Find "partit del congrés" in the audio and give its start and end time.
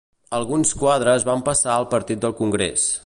1.93-2.89